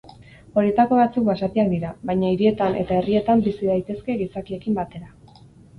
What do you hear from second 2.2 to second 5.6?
hirietan eta herrietan bizi daitezke gizakiekin batera.